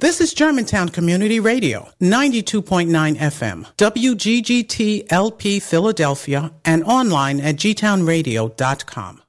[0.00, 9.20] This is Germantown Community Radio, 92.9 FM, WGGT LP Philadelphia, and online at gtownradio.com.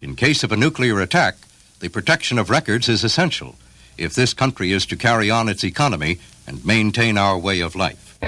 [0.00, 1.36] In case of a nuclear attack,
[1.78, 3.54] the protection of records is essential
[3.96, 6.18] if this country is to carry on its economy
[6.48, 8.18] and maintain our way of life.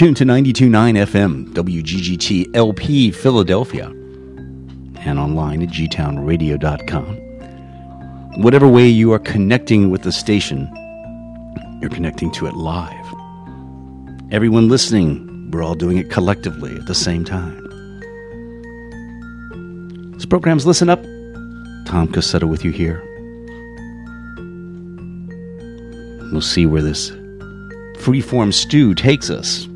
[0.00, 3.88] Tuned to 92.9 FM, WGGT LP Philadelphia,
[5.00, 7.16] and online at gtownradio.com.
[8.42, 10.66] Whatever way you are connecting with the station,
[11.82, 13.14] you're connecting to it live.
[14.32, 17.58] Everyone listening, we're all doing it collectively at the same time.
[20.12, 21.02] This program's Listen Up.
[21.84, 23.02] Tom Cassetto with you here.
[26.32, 27.10] We'll see where this
[27.98, 29.66] freeform stew takes us.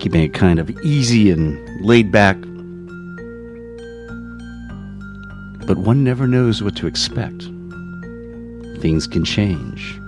[0.00, 2.36] Keeping it kind of easy and laid back.
[5.66, 7.42] But one never knows what to expect.
[8.80, 10.00] Things can change.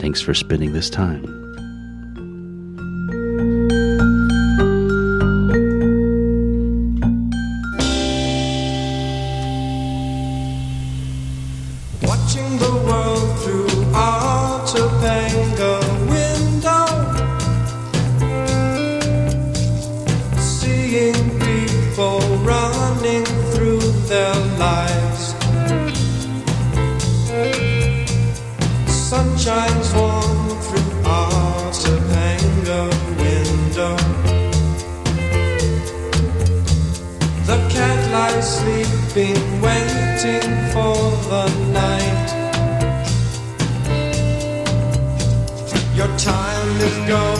[0.00, 1.45] Thanks for spending this time.
[46.66, 47.35] Time is going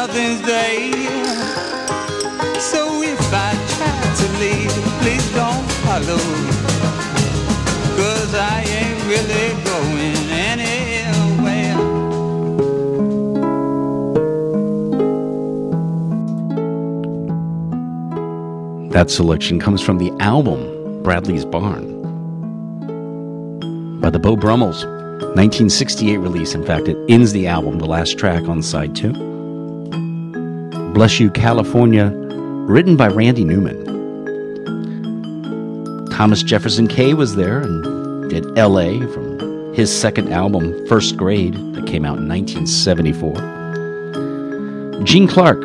[0.00, 0.92] nothing's there.
[2.60, 6.22] So if I try to leave, please don't follow.
[7.96, 10.18] Cause I ain't really going
[10.52, 11.76] anywhere.
[18.90, 21.86] That selection comes from the album Bradley's Barn
[24.02, 26.54] by the Beau Brummels, 1968 release.
[26.54, 29.35] In fact, it ends the album, the last track on side two.
[30.96, 33.84] Bless You, California, written by Randy Newman.
[36.08, 41.86] Thomas Jefferson Kaye was there and did LA from his second album, First Grade, that
[41.86, 43.34] came out in 1974.
[45.04, 45.60] Gene Clark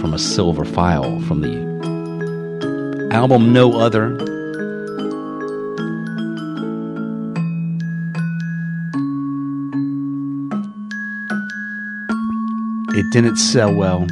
[0.00, 4.31] from a Silver Phial from the album No Other.
[12.94, 14.06] It didn't sell well.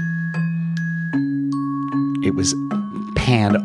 [2.24, 2.54] It was
[3.14, 3.56] panned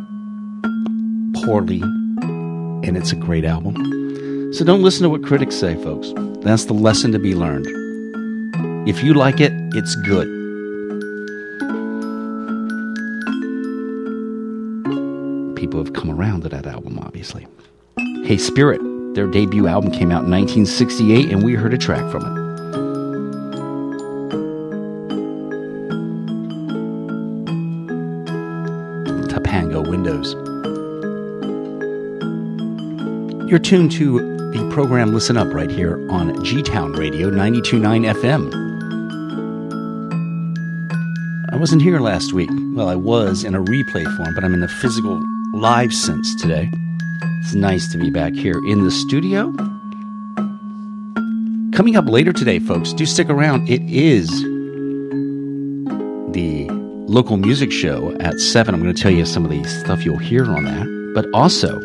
[1.36, 4.54] poorly, and it's a great album.
[4.54, 6.12] So don't listen to what critics say, folks.
[6.44, 7.66] That's the lesson to be learned.
[8.90, 10.28] If you like it, it's good.
[15.56, 17.48] People have come around to that album, obviously.
[18.26, 18.82] Hey Spirit,
[19.16, 22.45] their debut album came out in 1968, and we heard a track from it.
[33.56, 34.20] You're tuned to
[34.52, 38.52] the program Listen Up right here on G Town Radio 929 FM.
[41.54, 42.50] I wasn't here last week.
[42.74, 46.70] Well, I was in a replay form, but I'm in the physical live sense today.
[47.40, 49.54] It's nice to be back here in the studio.
[51.72, 53.70] Coming up later today, folks, do stick around.
[53.70, 54.28] It is
[56.34, 56.68] the
[57.08, 58.76] local music show at 7.
[58.76, 61.14] I'm going to tell you some of the stuff you'll hear on that.
[61.16, 61.80] But also,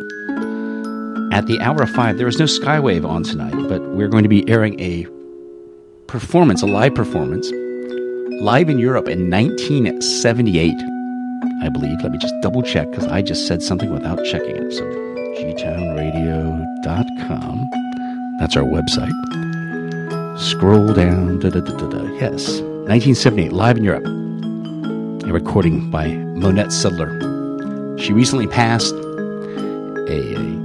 [1.33, 4.29] at the hour of 5, there is no Skywave on tonight, but we're going to
[4.29, 5.07] be airing a
[6.07, 7.51] performance, a live performance,
[8.43, 10.75] live in Europe in 1978,
[11.63, 12.03] I believe.
[12.03, 14.73] Let me just double check because I just said something without checking it.
[14.73, 17.71] So, gtownradio.com.
[18.41, 19.13] That's our website.
[20.39, 21.39] Scroll down.
[21.39, 22.03] Da, da, da.
[22.15, 22.61] Yes.
[22.89, 24.07] 1978, live in Europe.
[25.29, 27.11] A recording by Monette Sudler.
[28.01, 30.60] She recently passed a, a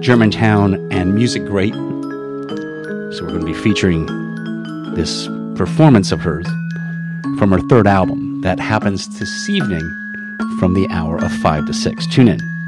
[0.00, 1.74] Germantown and music great.
[1.74, 4.06] So we're going to be featuring
[4.94, 6.46] this performance of hers
[7.38, 9.82] from her third album that happens this evening
[10.58, 12.06] from the hour of 5 to 6.
[12.06, 12.59] Tune in.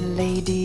[0.00, 0.55] lady.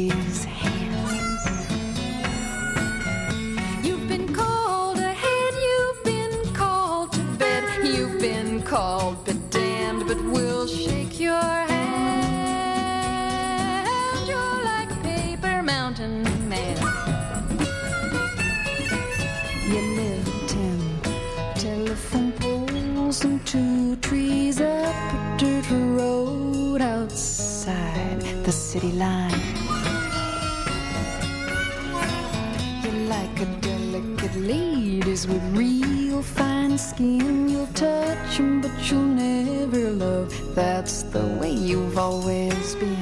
[35.21, 37.49] boys with real fine skin.
[37.49, 40.55] You'll touch them, but you'll never love.
[40.55, 43.00] That's the way you've always been.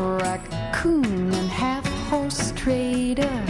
[0.00, 3.42] raccoon and half horse trader,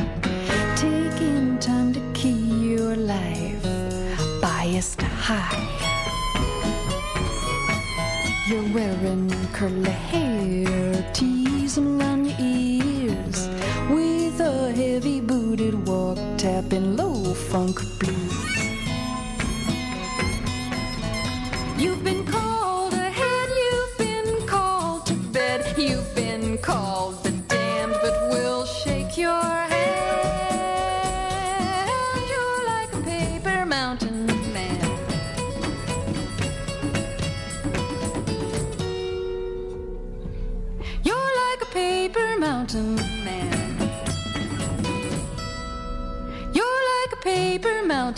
[0.76, 3.62] taking time to key your life
[4.40, 5.64] biased high.
[8.48, 10.42] You're wearing curly hair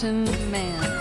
[0.03, 1.00] mountain man.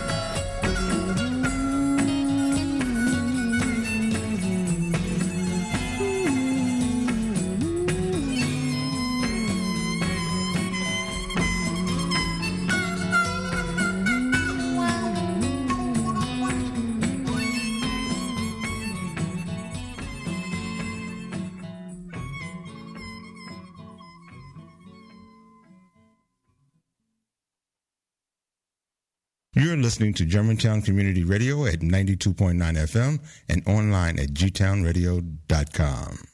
[29.99, 36.28] listening to Germantown Community Radio at 92.9 FM and online at gtownradio.com.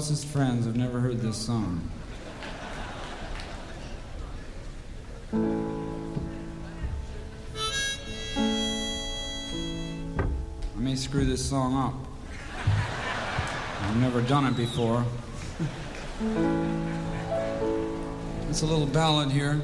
[0.00, 1.90] closest friends have never heard this song.
[10.74, 11.92] I may screw this song up.
[13.82, 15.04] I've never done it before.
[18.48, 19.60] it's a little ballad here.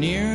[0.00, 0.29] near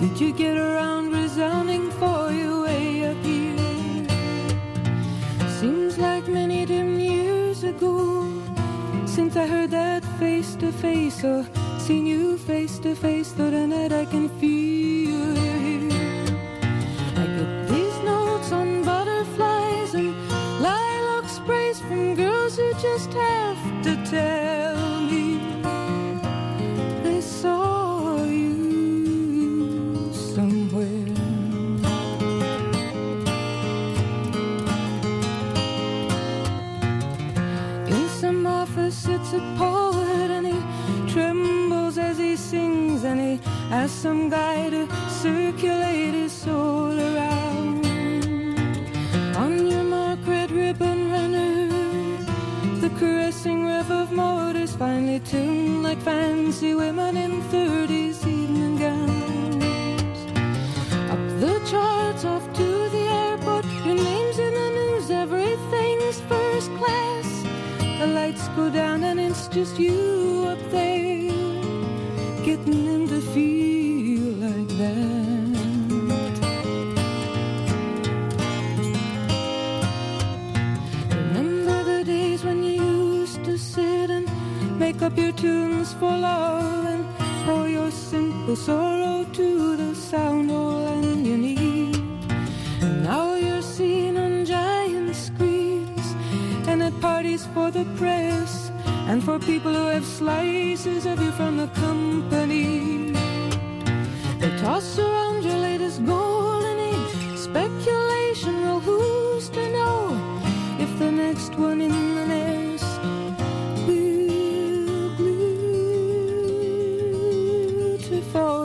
[0.00, 0.69] Did you get her?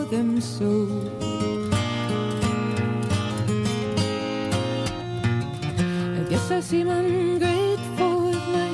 [0.09, 0.87] Them so?
[6.19, 8.69] I guess I seem ungrateful with my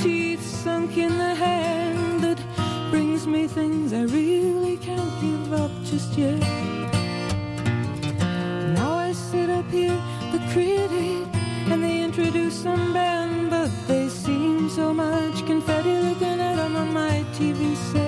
[0.00, 2.38] teeth sunk in the hand that
[2.90, 6.40] brings me things I really can't give up just yet.
[8.74, 10.00] Now I sit up here,
[10.32, 11.26] the critic,
[11.70, 16.92] and they introduce some band, but they seem so much confetti looking at 'em on
[16.92, 18.07] my TV set.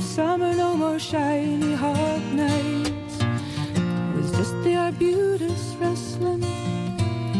[0.00, 3.16] Summer, no more shiny hot nights.
[3.20, 6.44] It was just the arbutus rustling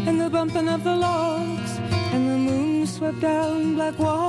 [0.06, 1.72] and the bumping of the logs,
[2.12, 4.27] and the moon swept down black water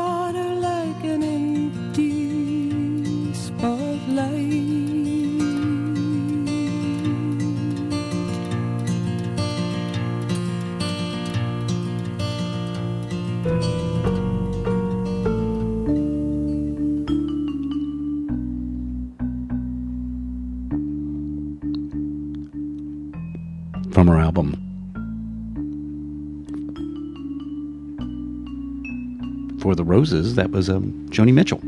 [30.11, 31.59] Roses, that was um, Joni Mitchell.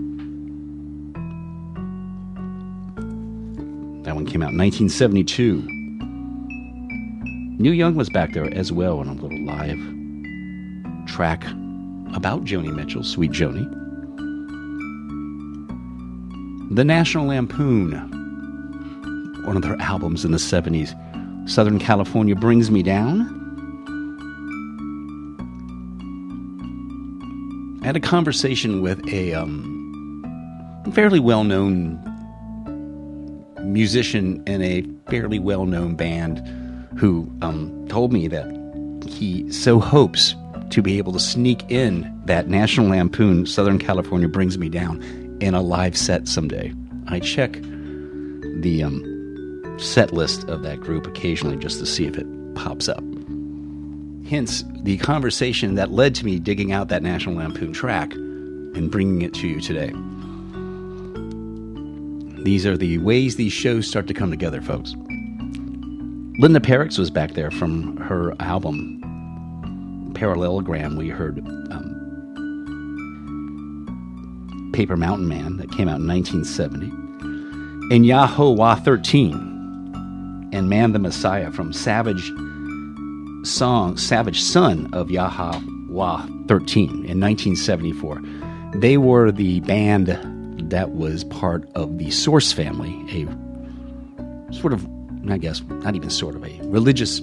[4.04, 5.62] That one came out in 1972.
[7.62, 9.78] Neil Young was back there as well on a little live
[11.08, 11.44] track
[12.16, 13.70] about Joni Mitchell, Sweet Joni.
[16.76, 17.92] The National Lampoon,
[19.46, 20.98] one of their albums in the 70s.
[21.48, 23.41] Southern California Brings Me Down.
[27.92, 32.00] Had a conversation with a um, fairly well known
[33.64, 36.40] musician in a fairly well known band
[36.98, 38.48] who um, told me that
[39.06, 40.36] he so hopes
[40.70, 45.02] to be able to sneak in that National Lampoon Southern California Brings Me Down
[45.42, 46.74] in a live set someday.
[47.08, 47.52] I check
[48.62, 53.04] the um, set list of that group occasionally just to see if it pops up.
[54.32, 59.24] Hence, the conversation that led to me digging out that National Lampoon track and bringing
[59.24, 59.92] it to you today.
[62.42, 64.96] These are the ways these shows start to come together, folks.
[66.40, 70.96] Linda Perhacs was back there from her album Parallelogram.
[70.96, 71.98] We heard um,
[74.74, 76.86] Paper Mountain Man that came out in 1970.
[77.94, 82.32] And Ya Ho Wha 13 and Man the Messiah from Savage
[83.44, 88.22] song Savage Son of Ya Ho Wha 13 in 1974.
[88.76, 90.08] They were the band
[90.70, 94.88] that was part of the Source family, a sort of,
[95.30, 97.20] I guess, not even sort of a religious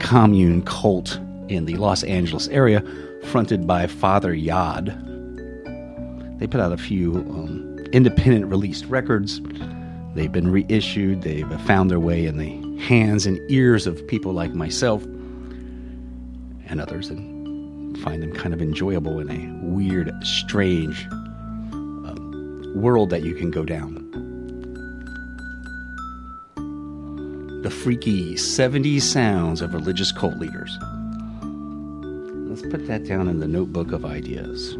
[0.00, 2.82] commune cult in the Los Angeles area,
[3.24, 4.86] fronted by Father Yod.
[6.38, 9.40] They put out a few um, independent released records.
[10.14, 11.22] They've been reissued.
[11.22, 15.04] They've found their way in the hands and ears of people like myself
[16.66, 23.22] and others and find them kind of enjoyable in a weird, strange um, world that
[23.22, 24.06] you can go down.
[27.62, 30.76] The freaky 70s sounds of religious cult leaders.
[32.48, 34.72] Let's put that down in the notebook of ideas.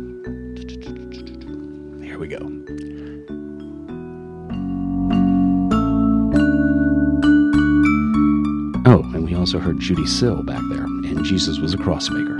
[2.03, 2.39] Here we go.
[9.41, 12.40] Also heard Judee Sill back there, and Jesus was a crossmaker.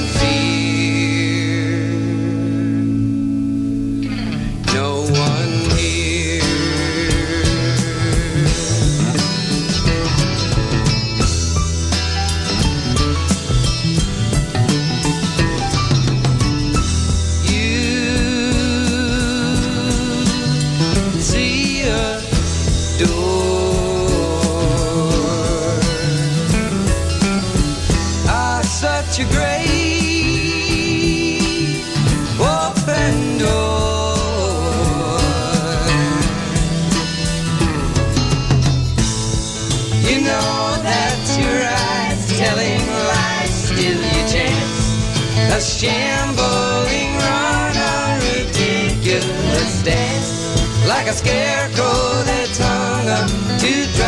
[51.11, 53.27] a scarecrow that's hung up
[53.59, 54.00] to dry.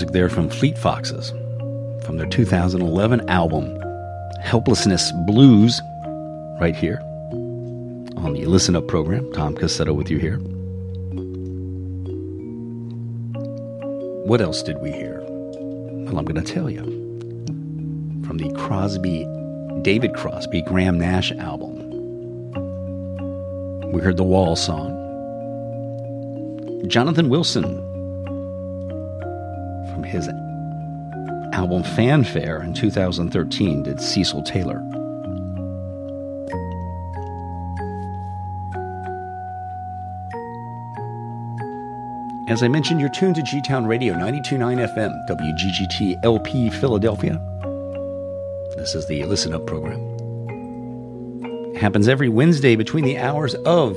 [0.00, 1.28] Music there from Fleet Foxes
[2.06, 3.78] from their 2011 album
[4.40, 5.78] Helplessness Blues,
[6.58, 6.98] right here
[8.16, 9.30] on the Listen Up program.
[9.34, 10.38] Tom Cassetto with you here.
[14.24, 15.20] What else did we hear?
[15.20, 16.80] Well, I'm going to tell you.
[18.26, 19.26] From the Crosby,
[19.82, 21.76] David Crosby, Graham Nash album.
[23.92, 24.96] We heard the Wall song.
[26.88, 27.89] Jonathan Wilson
[30.10, 30.28] his
[31.52, 34.78] album Fanfare in 2013 did Cecil Taylor.
[42.48, 47.40] As I mentioned, you're tuned to G Town Radio 929 FM, WGGT LP Philadelphia.
[48.76, 50.00] This is the Listen Up program.
[51.76, 53.96] happens every Wednesday between the hours of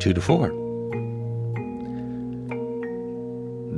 [0.00, 0.57] 2 to 4.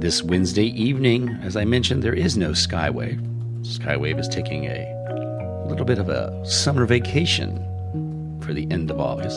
[0.00, 3.20] This Wednesday evening, as I mentioned, there is no Skywave.
[3.60, 7.58] Skywave is taking a little bit of a summer vacation
[8.40, 9.36] for the end of August.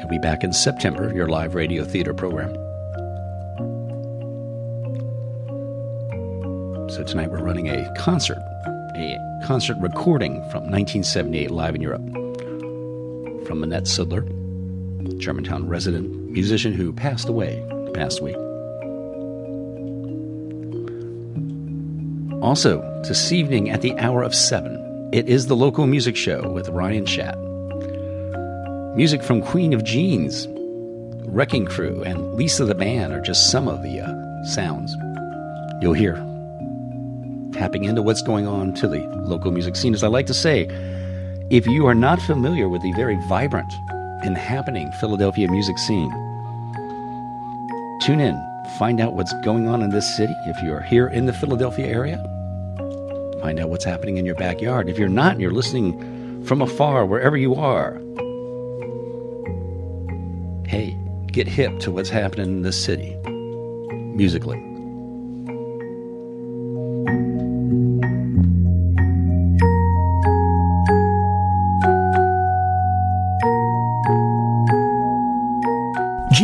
[0.00, 2.52] He'll be back in September, your live radio theater program.
[6.90, 8.42] So tonight we're running a concert,
[8.96, 12.02] a concert recording from 1978 live in Europe
[13.46, 14.26] from Monette Sudler,
[15.20, 18.36] Germantown resident musician who passed away past week.
[22.42, 26.68] Also, this evening at the hour of 7, it is the local music show with
[26.70, 27.36] Ryan Schatt.
[28.96, 30.48] Music from Queen of Jeans,
[31.26, 34.94] Wrecking Crew, and Lisa the Band are just some of the uh, sounds
[35.82, 36.14] you'll hear.
[37.52, 39.94] Tapping into what's going on to the local music scene.
[39.94, 40.68] As I like to say,
[41.50, 43.72] if you are not familiar with the very vibrant
[44.24, 46.10] and happening Philadelphia music scene,
[48.04, 48.34] tune in,
[48.78, 50.34] find out what's going on in this city.
[50.46, 52.16] If you're here in the Philadelphia area,
[53.40, 54.88] find out what's happening in your backyard.
[54.88, 57.94] If you're not and you're listening from afar, wherever you are,
[60.66, 60.96] hey,
[61.28, 63.14] get hip to what's happening in this city
[64.16, 64.71] musically.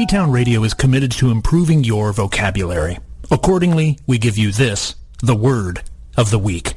[0.09, 2.99] Town Radio is committed to improving your vocabulary.
[3.31, 5.83] Accordingly, we give you this, the word
[6.17, 6.77] of the week.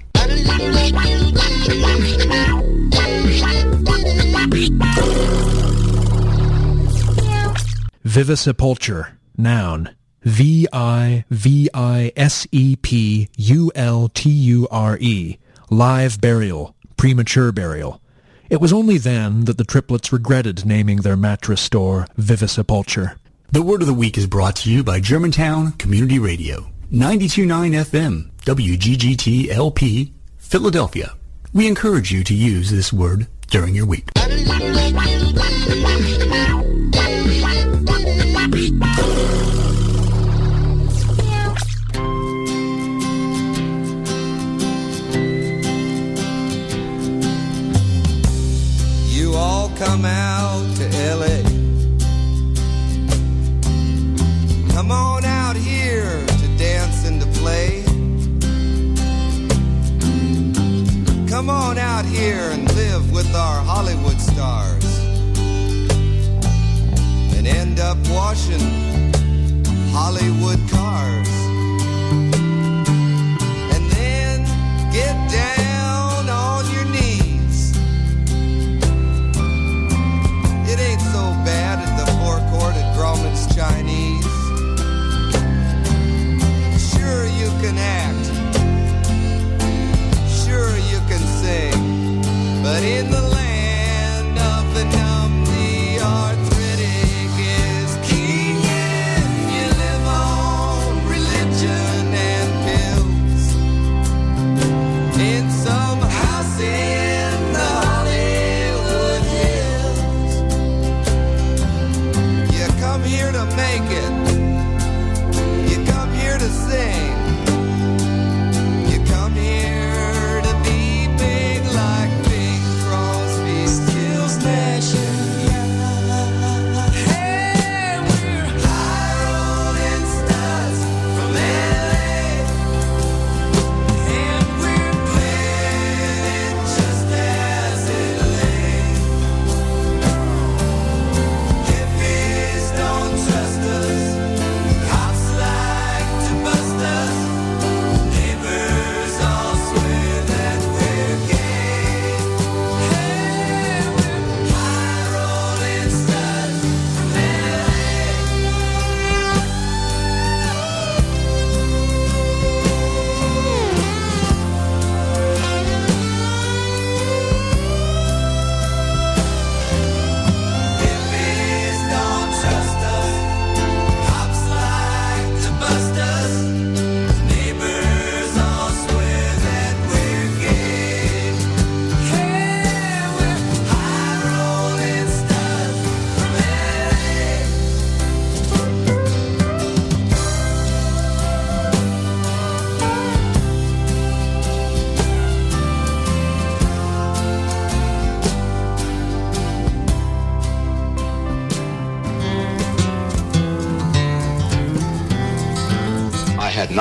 [8.03, 9.95] Vivisepulture, noun.
[10.23, 15.38] V I V I S E P U L T U R E.
[15.69, 18.01] Live burial, premature burial.
[18.49, 23.15] It was only then that the triplets regretted naming their mattress store Vivisepulture.
[23.54, 28.32] The word of the week is brought to you by Germantown Community Radio, 929 FM,
[28.45, 31.16] WGGT LP, Philadelphia.
[31.52, 34.08] We encourage you to use this word during your week.
[49.10, 50.88] You all come out to
[51.18, 51.51] LA.
[54.82, 57.84] Come on out here to dance and to play.
[61.29, 64.84] Come on out here and live with our Hollywood stars.
[67.38, 69.13] And end up washing
[69.91, 71.40] Hollywood cars.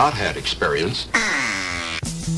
[0.01, 1.09] Not had experience.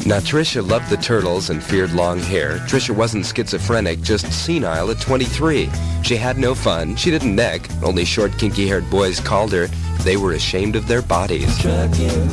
[0.04, 2.58] Now, Trisha loved the turtles and feared long hair.
[2.66, 5.70] Trisha wasn't schizophrenic, just senile at 23.
[6.02, 6.96] She had no fun.
[6.96, 7.68] She didn't neck.
[7.84, 9.68] Only short, kinky-haired boys called her.
[10.02, 11.56] They were ashamed of their bodies.
[11.60, 12.26] trucking.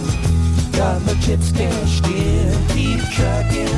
[0.71, 2.67] Got my chips cashed in.
[2.69, 3.77] Keep trucking.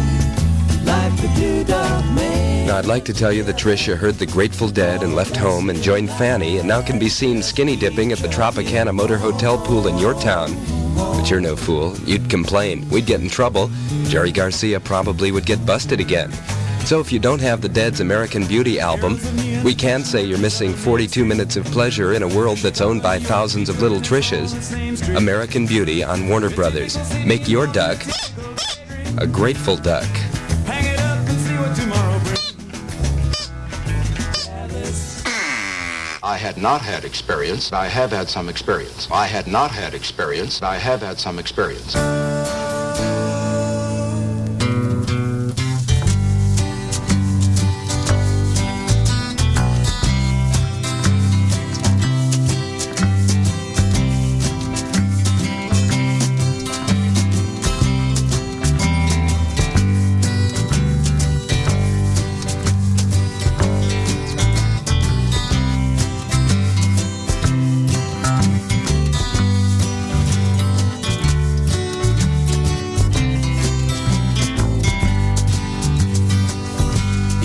[0.85, 2.67] Like the doodah man.
[2.67, 5.69] Now, I'd like to tell you that Trisha heard the Grateful Dead and left home
[5.69, 9.57] and joined Fanny and now can be seen skinny dipping at the Tropicana Motor Hotel
[9.57, 10.55] pool in your town.
[10.95, 11.97] But you're no fool.
[12.05, 12.87] You'd complain.
[12.89, 13.69] We'd get in trouble.
[14.03, 16.31] Jerry Garcia probably would get busted again.
[16.85, 19.19] So if you don't have the Dead's American Beauty album,
[19.63, 23.19] we can say you're missing 42 minutes of pleasure in a world that's owned by
[23.19, 25.15] thousands of little Trishas.
[25.15, 26.97] American Beauty on Warner Brothers.
[27.25, 28.01] Make your duck
[29.17, 30.09] a grateful duck.
[36.41, 37.71] Had not had experience.
[37.71, 39.07] I have had some experience.
[39.11, 40.63] I had not had experience.
[40.63, 41.95] I have had some experience.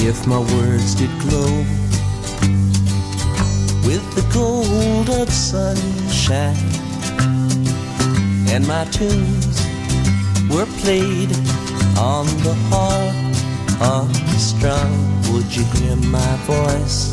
[0.09, 1.50] If my words did glow
[3.84, 6.54] with the gold of sunshine,
[8.48, 9.59] and my tunes
[10.48, 11.32] were played
[11.98, 13.16] on the harp
[13.80, 14.94] unstrung,
[15.32, 17.12] would you hear my voice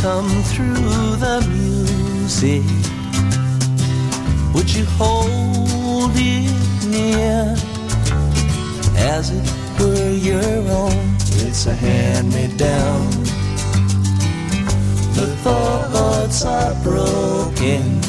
[0.00, 2.62] come through the music?
[4.54, 7.56] Would you hold it near
[8.96, 11.16] as it were your own?
[11.46, 13.10] It's a hand-me-down.
[15.14, 18.00] The thoughts are broken.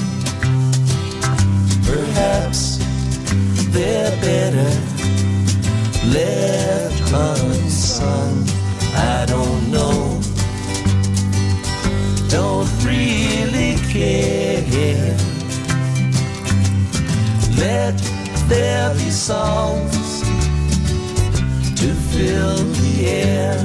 [1.85, 2.77] Perhaps
[3.71, 4.95] they're better
[6.11, 8.45] left unsung.
[8.95, 10.19] I don't know.
[12.29, 15.17] Don't really care.
[17.57, 17.95] Let
[18.47, 20.04] there be songs
[21.85, 23.57] to fill the air.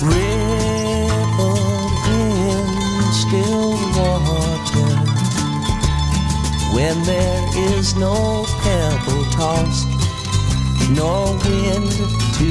[0.00, 1.58] Ripple
[2.16, 2.64] in
[3.12, 4.92] still water
[6.74, 7.44] when there
[7.76, 9.86] is no pebble tossed,
[10.96, 11.92] nor wind
[12.38, 12.48] to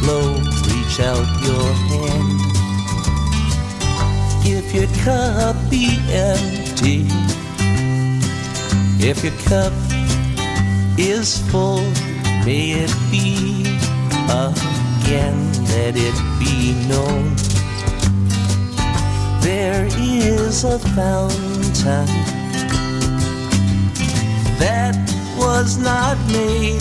[0.00, 0.34] blow.
[0.66, 2.40] Reach out your hand.
[4.44, 7.06] If your cup be empty,
[9.08, 9.85] if your cup
[10.98, 11.82] is full,
[12.44, 13.64] may it be
[14.30, 17.34] again, let it be known.
[19.42, 22.06] There is a fountain
[24.58, 24.96] that
[25.36, 26.80] was not made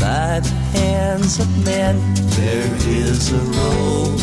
[0.00, 1.96] by the hands of men.
[2.36, 4.20] There is a road,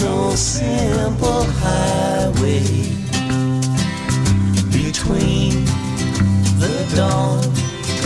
[0.00, 2.88] no simple highway
[4.72, 5.67] between
[6.58, 7.44] the dawn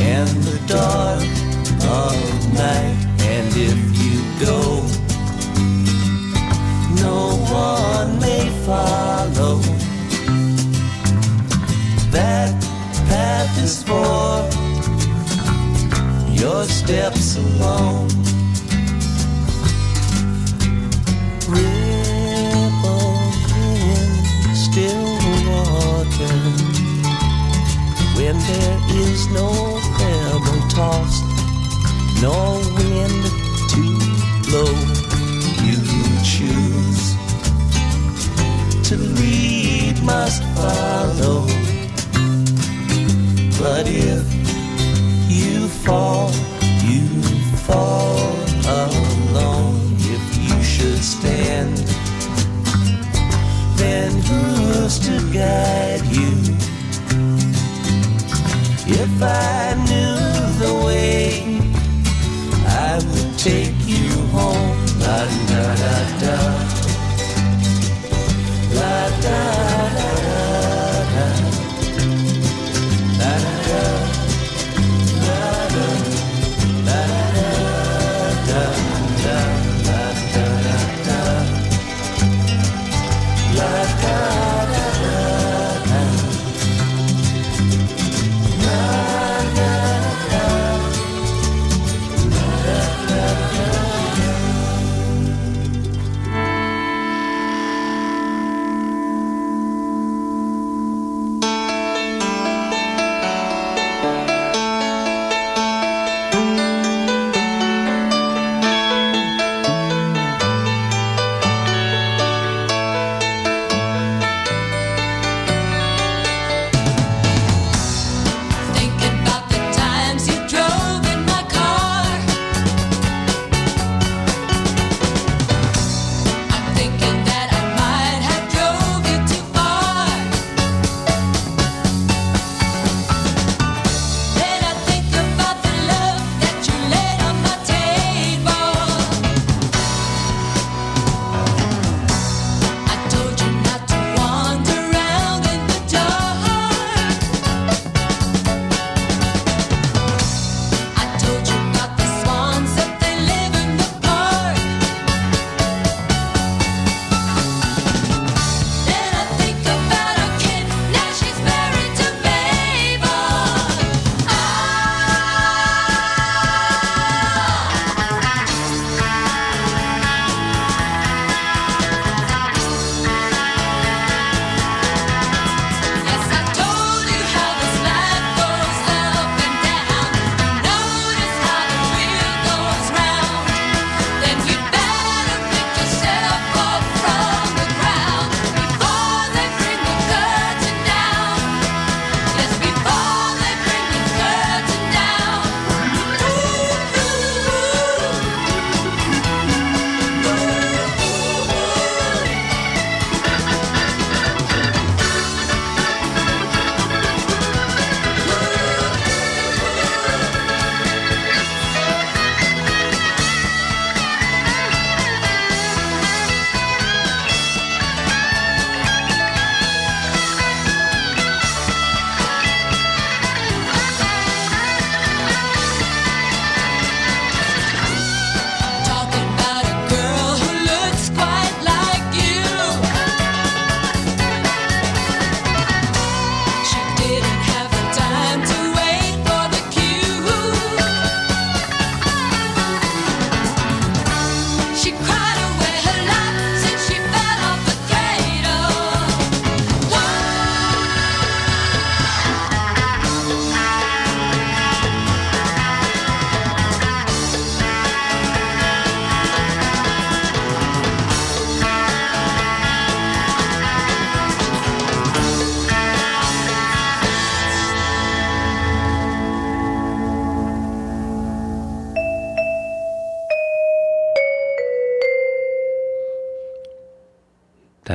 [0.01, 1.23] and the dark
[1.89, 2.15] of
[2.53, 2.97] night.
[3.21, 4.83] And if you go,
[7.03, 9.59] no one may follow.
[12.11, 12.53] That
[13.09, 14.49] path is for
[16.31, 18.09] your steps alone.
[28.23, 29.51] When there is no
[29.99, 31.25] pebble tossed,
[32.23, 32.39] no
[32.79, 33.23] wind
[33.73, 33.83] to
[34.47, 34.75] blow.
[35.67, 35.79] You
[36.35, 37.05] choose
[38.89, 41.47] to lead, must follow.
[43.59, 44.25] But if
[45.29, 46.31] you fall,
[46.91, 47.07] you
[47.67, 48.37] fall
[48.85, 49.97] alone.
[50.15, 51.77] If you should stand,
[53.81, 56.32] then who's to guide you?
[58.95, 60.17] If I knew
[60.63, 61.61] the way,
[62.67, 63.82] I would take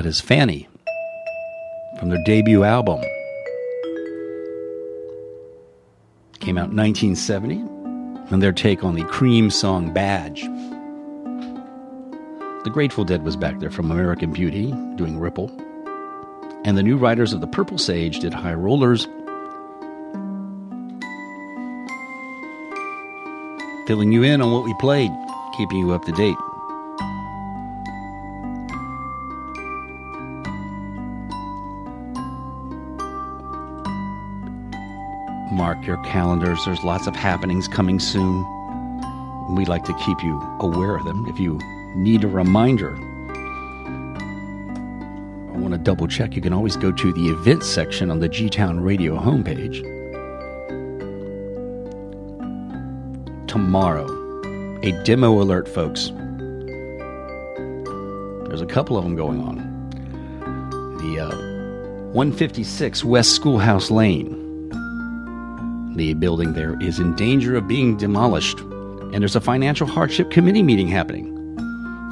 [0.08, 0.68] is Fanny
[2.00, 3.02] from their debut album.
[6.40, 7.56] Came out in 1970,
[8.32, 10.44] and their take on the Cream song Badge.
[12.64, 15.52] The Grateful Dead was back there from American Beauty doing Ripple.
[16.64, 19.08] And the New Riders of the Purple Sage did High Rollers.
[23.88, 25.12] Filling you in on what we played,
[25.58, 26.38] keeping you up to date.
[36.08, 36.64] Calendars.
[36.66, 38.46] There's lots of happenings coming soon.
[39.56, 41.26] We'd like to keep you aware of them.
[41.28, 41.60] If you
[41.96, 42.96] need a reminder,
[45.54, 46.36] I want to double check.
[46.36, 49.84] You can always go to the events section on the G Town Radio homepage.
[53.48, 54.08] Tomorrow,
[54.84, 56.12] a demo alert, folks.
[58.48, 59.58] There's a couple of them going on.
[61.00, 61.36] The uh,
[62.14, 64.47] 156 West Schoolhouse Lane.
[65.98, 70.62] The building there is in danger of being demolished, and there's a financial hardship committee
[70.62, 71.26] meeting happening.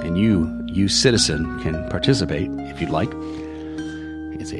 [0.04, 3.14] And you, you citizen, can participate if you'd like.
[4.42, 4.58] It's a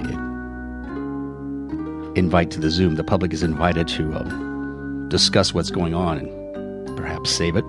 [2.16, 2.98] invite to the Zoom.
[2.98, 7.66] The public is invited to um, discuss what's going on and perhaps save it.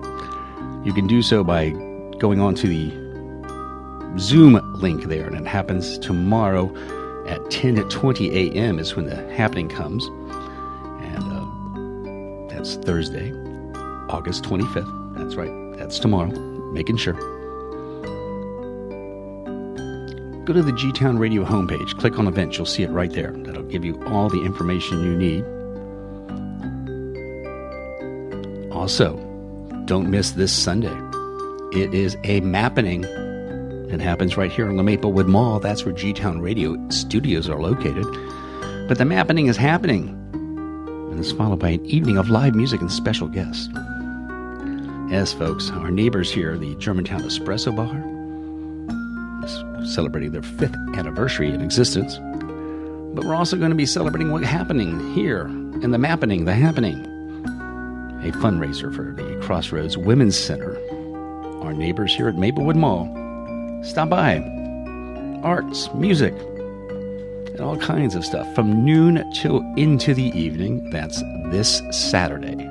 [0.85, 1.69] You can do so by
[2.19, 6.71] going on to the Zoom link there, and it happens tomorrow
[7.25, 8.77] at 10 at 20 a.m.
[8.77, 10.07] is when the happening comes,
[12.67, 13.31] that's Thursday,
[14.09, 15.15] August 25th.
[15.17, 16.31] That's right, that's tomorrow.
[16.73, 17.13] Making sure.
[20.43, 23.31] Go to the G Town Radio homepage, click on events, you'll see it right there.
[23.31, 25.45] That'll give you all the information you need.
[28.71, 29.15] Also,
[29.85, 30.95] don't miss this Sunday.
[31.73, 33.05] It is a mapping.
[33.05, 35.61] It happens right here in the Maplewood Mall.
[35.61, 38.05] That's where G Town Radio studios are located.
[38.89, 40.16] But the mapping is happening.
[41.17, 43.69] And followed by an evening of live music and special guests.
[45.09, 47.97] Yes, folks, our neighbors here, the Germantown Espresso Bar,
[49.43, 52.19] is celebrating their fifth anniversary in existence.
[53.15, 55.47] But we're also going to be celebrating what's happening here
[55.81, 57.03] in the mappening, the happening.
[58.21, 60.77] A fundraiser for the Crossroads Women's Center.
[61.63, 63.07] Our neighbors here at Maplewood Mall.
[63.83, 64.37] Stop by.
[65.41, 66.35] Arts, music,
[67.57, 70.89] and all kinds of stuff from noon till into the evening.
[70.91, 71.21] That's
[71.51, 72.66] this Saturday.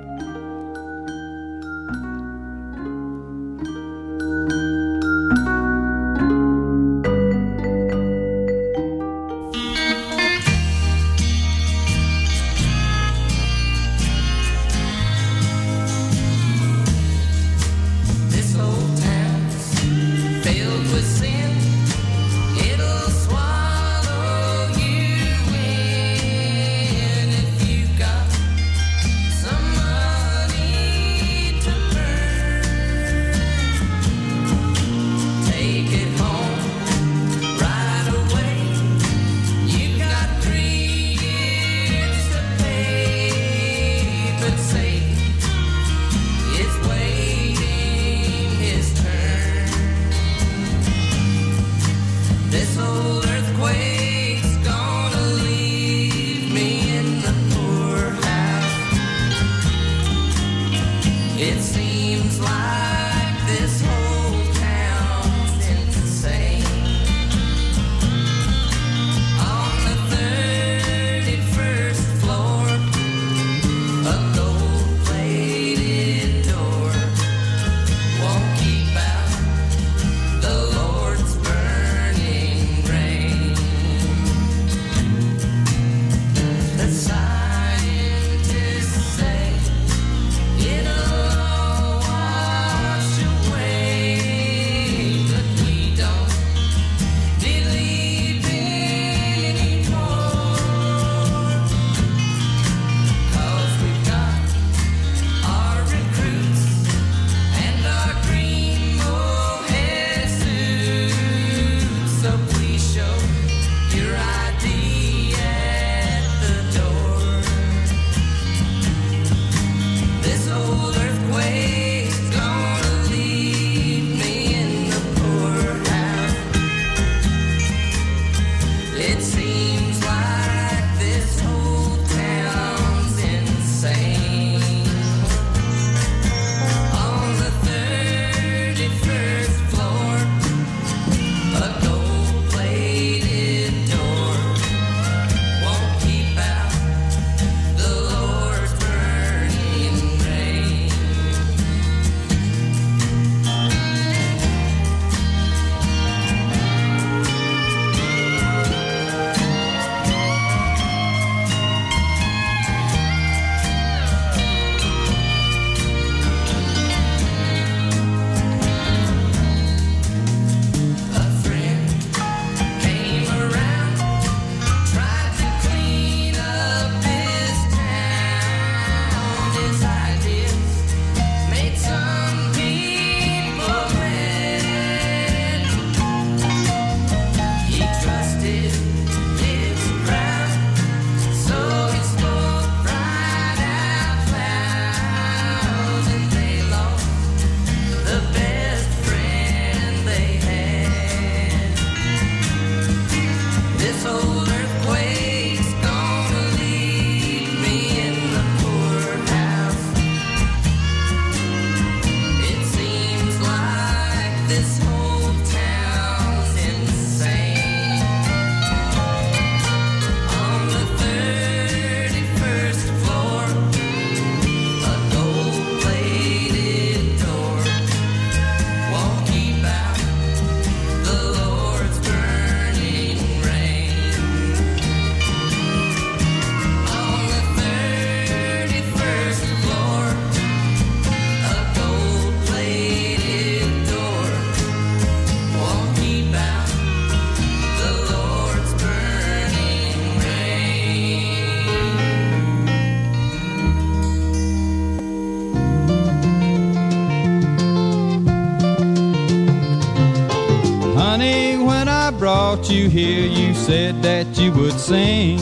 [264.86, 265.40] Sing.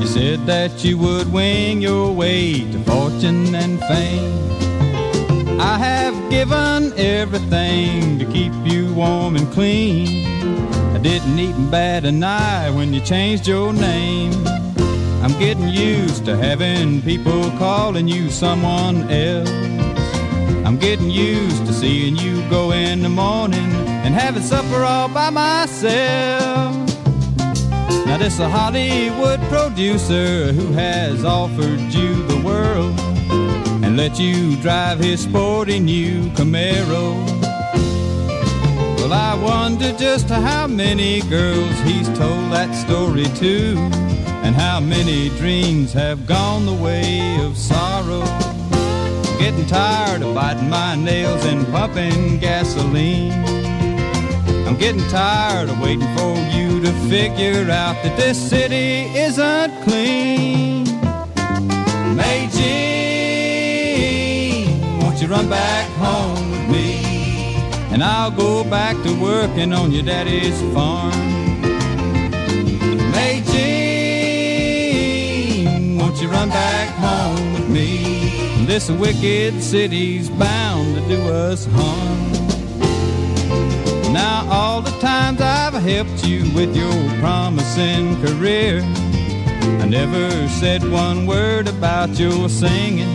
[0.00, 5.60] You said that you would wing your way to fortune and fame.
[5.60, 10.26] I have given everything to keep you warm and clean.
[10.96, 14.32] I didn't even bat an eye when you changed your name.
[15.22, 19.50] I'm getting used to having people calling you someone else.
[20.64, 23.70] I'm getting used to seeing you go in the morning
[24.04, 26.73] and having supper all by myself.
[28.14, 32.96] Now this a Hollywood producer who has offered you the world
[33.84, 37.16] and let you drive his sporty new Camaro.
[38.98, 43.76] Well, I wonder just how many girls he's told that story to
[44.44, 48.22] and how many dreams have gone the way of sorrow.
[49.40, 53.53] Getting tired of biting my nails and pumping gasoline.
[54.74, 60.84] I'm getting tired of waiting for you to figure out that this city isn't clean.
[62.50, 63.38] Jean,
[64.98, 67.54] won't you run back home with me?
[67.92, 71.12] And I'll go back to working on your daddy's farm.
[73.52, 74.08] Jean,
[75.98, 78.66] won't you run back home with me?
[78.66, 82.33] This wicked city's bound to do us harm.
[84.50, 91.66] All the times I've helped you with your promising career, I never said one word
[91.66, 93.08] about your singing.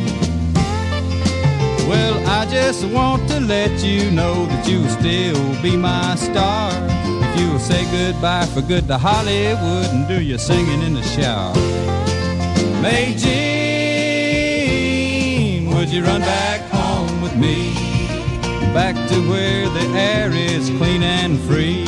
[1.88, 6.72] Well, I just want to let you know that you'll still be my star.
[7.24, 11.54] If you'll say goodbye for good to Hollywood and do your singing in the shower.
[12.82, 13.36] May Jean,
[15.76, 17.89] would you run back home with me?
[18.74, 21.86] Back to where the air is clean and free.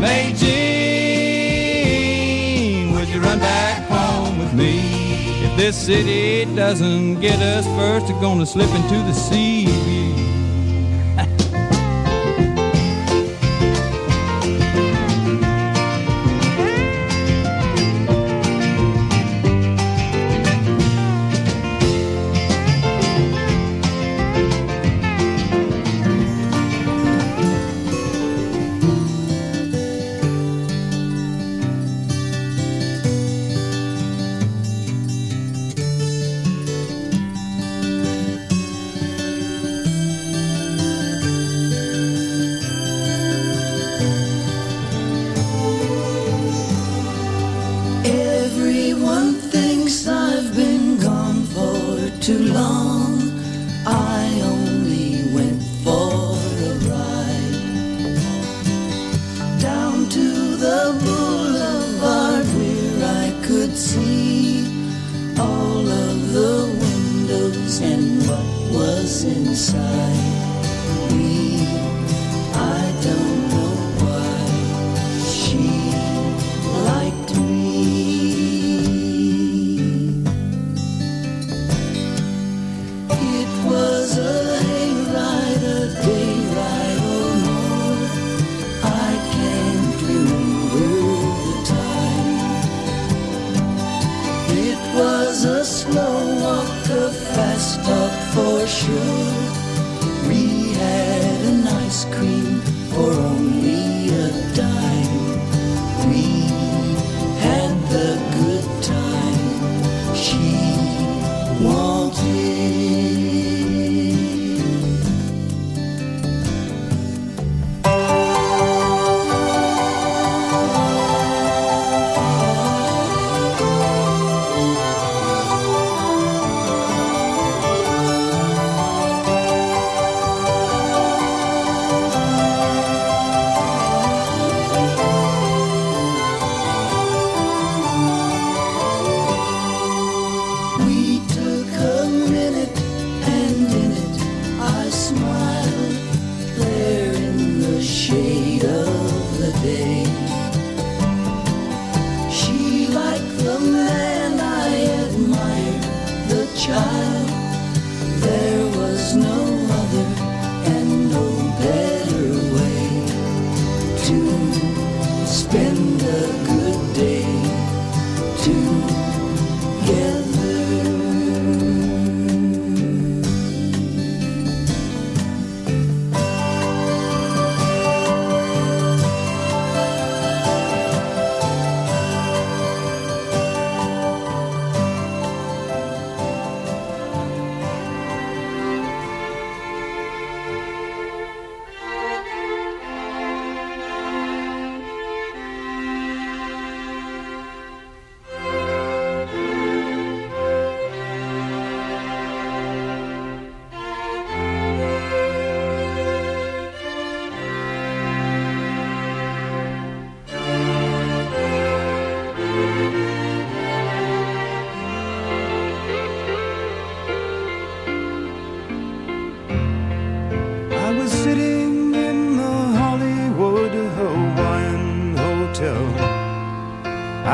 [0.00, 0.54] May Jean,
[2.94, 4.80] would you run back home with me?
[5.44, 10.17] If this city doesn't get us first, we're gonna slip into the sea.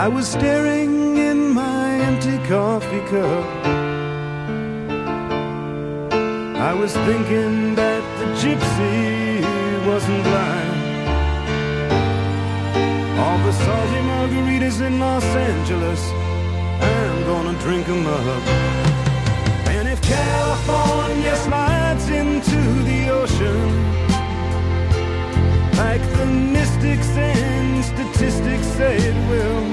[0.04, 3.46] I was staring in my empty coffee cup.
[6.70, 9.40] I was thinking that the gypsy
[9.88, 10.76] wasn't blind.
[13.18, 16.02] All the salty margaritas in Los Angeles,
[16.92, 18.44] I'm gonna drink 'em up.
[19.74, 22.60] And if California slides into
[22.90, 24.13] the ocean,
[25.96, 29.64] like the mystics and statistics say it will,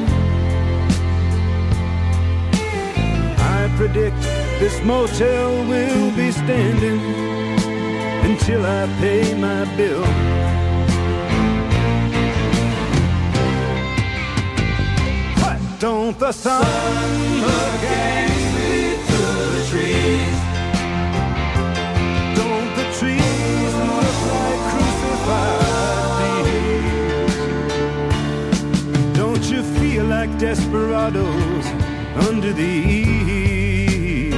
[3.57, 4.21] I predict
[4.59, 6.99] this motel will be standing
[8.29, 10.05] until I pay my bill.
[15.41, 15.59] What?
[15.79, 16.61] Don't the sun
[17.47, 18.73] look at me
[19.07, 20.37] through the trees?
[22.39, 25.60] Don't the trees look like crucified
[30.41, 31.65] desperados
[32.27, 34.35] under the eaves?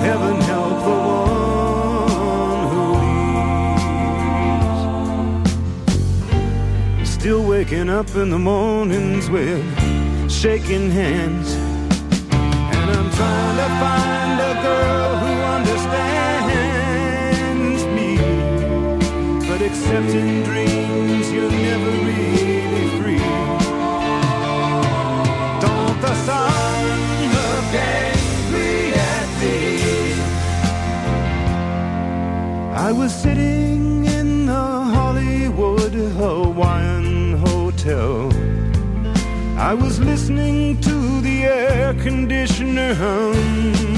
[0.00, 2.82] Heaven help the one who
[6.96, 7.10] leaves.
[7.10, 9.62] Still waking up in the mornings with
[10.30, 11.52] shaking hands.
[12.32, 16.60] And I'm trying to find a girl who understands
[17.96, 18.10] me.
[19.46, 22.51] But except in dreams, you're never really
[32.82, 34.52] I was sitting in the
[34.96, 38.28] Hollywood Hawaiian Hotel.
[39.56, 43.91] I was listening to the air conditioner hum.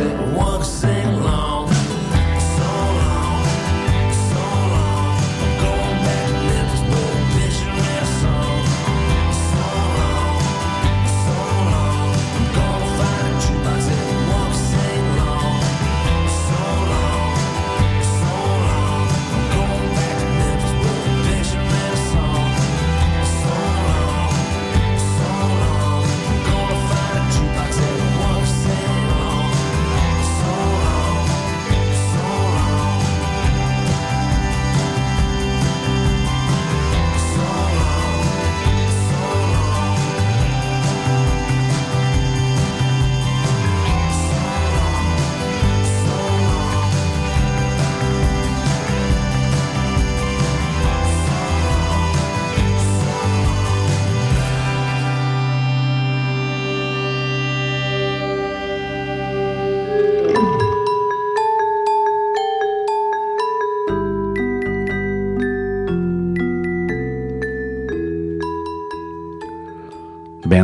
[0.00, 0.29] A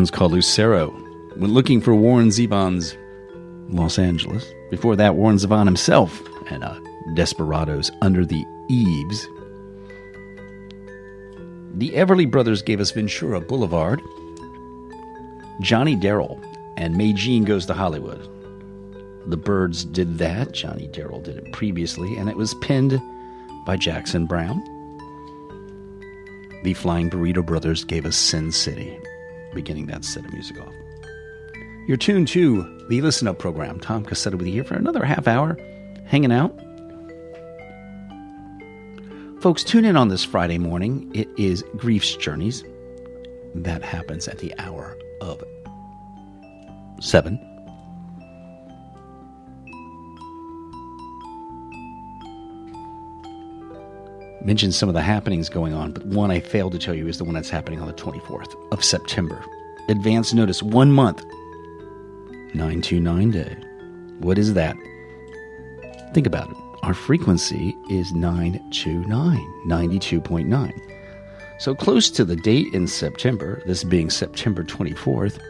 [0.07, 0.91] Band's called Lucero.
[1.35, 2.97] When looking for Warren Zevon's
[3.74, 6.78] Los Angeles, before that, Warren Zevon himself and uh,
[7.15, 9.27] Desperados Under the Eaves.
[11.74, 14.01] The Everly Brothers gave us Ventura Boulevard.
[15.61, 16.41] Johnny Darrell
[16.77, 18.28] and Mae Jean Goes to Hollywood.
[19.27, 20.53] The Byrds did that.
[20.53, 23.03] Johnny Darrell did it previously, and it was pinned
[23.66, 24.62] by Jackson Browne.
[26.62, 28.97] The Flying Burrito Brothers gave us Sin City,
[29.57, 30.73] beginning that set of music off.
[31.89, 33.81] You're tuned to the Listen Up program.
[33.81, 35.59] Tom Cassetta with you here for another half hour,
[36.05, 36.55] hanging out.
[39.41, 41.11] Folks, tune in on this Friday morning.
[41.15, 42.65] It is Grief's Journeys.
[43.55, 45.43] That happens at the hour of
[47.01, 47.56] 7.
[54.47, 57.18] Mentioned some of the happenings going on, but one I failed to tell you is
[57.18, 59.44] the one that's happening on the 24th of September.
[59.89, 61.24] Advance notice, one month.
[62.55, 63.56] 929 day.
[64.20, 64.77] What is that?
[66.14, 66.56] Think about it.
[66.85, 69.36] Our frequency is 929,
[69.66, 70.81] 92.9.
[71.59, 75.40] So close to the date in September, this being September 24th,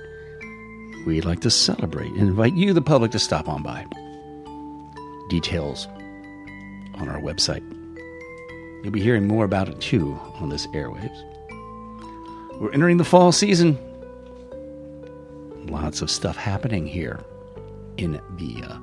[1.05, 3.85] we'd like to celebrate and invite you, the public, to stop on by.
[5.29, 5.87] Details
[6.95, 7.76] on our website.
[8.87, 11.25] You'll be hearing more about it too on this airwaves.
[12.61, 13.77] We're entering the fall season.
[15.67, 17.19] Lots of stuff happening here
[17.97, 18.79] in the uh,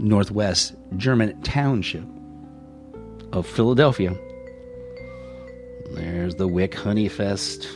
[0.00, 2.02] northwest German township
[3.30, 4.12] of Philadelphia.
[5.92, 7.68] There's the Wyck Honey Fest.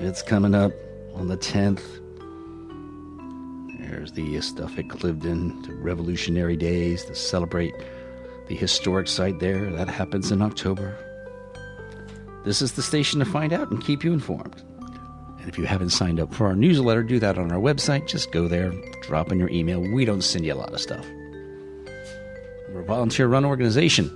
[0.00, 0.72] It's coming up
[1.14, 1.84] on the 10th.
[3.78, 7.76] There's the stuff at Cliveden, the Revolutionary Days to celebrate
[8.50, 9.70] the historic site there.
[9.70, 10.98] That happens in October.
[12.44, 14.60] This is the station to find out and keep you informed.
[15.38, 18.08] And if you haven't signed up for our newsletter, do that on our website.
[18.08, 18.72] Just go there,
[19.02, 19.80] drop in your email.
[19.80, 21.06] We don't send you a lot of stuff.
[22.72, 24.10] We're a volunteer run organization.